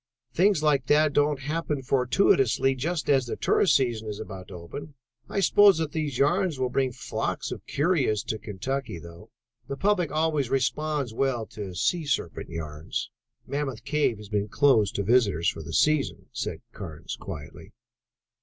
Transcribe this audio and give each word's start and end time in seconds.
Things 0.33 0.63
like 0.63 0.87
that 0.87 1.13
don't 1.13 1.41
happen 1.41 1.83
fortuitously 1.83 2.73
just 2.73 3.07
as 3.07 3.27
the 3.27 3.35
tourist 3.35 3.75
season 3.75 4.07
is 4.07 4.19
about 4.19 4.47
to 4.47 4.55
open. 4.55 4.95
I 5.29 5.41
suppose 5.41 5.77
that 5.77 5.91
those 5.91 6.17
yarns 6.17 6.57
will 6.57 6.71
bring 6.71 6.91
flocks 6.91 7.51
of 7.51 7.59
the 7.63 7.71
curious 7.71 8.23
to 8.23 8.39
Kentucky 8.39 8.97
though: 8.97 9.29
the 9.67 9.77
public 9.77 10.11
always 10.11 10.49
responds 10.49 11.13
well 11.13 11.45
to 11.49 11.75
sea 11.75 12.07
serpent 12.07 12.49
yarns." 12.49 13.11
"Mammoth 13.45 13.83
Cave 13.83 14.17
has 14.17 14.29
been 14.29 14.47
closed 14.47 14.95
to 14.95 15.03
visitors 15.03 15.47
for 15.49 15.61
the 15.61 15.71
season," 15.71 16.25
said 16.33 16.61
Carnes 16.73 17.15
quietly. 17.15 17.71